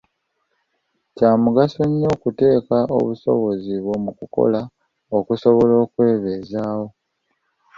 [1.15, 1.81] Kya mugaso
[2.13, 4.61] okuteeka obusobozi bwo mu kukola
[5.17, 6.87] okusobola okwebezaawo.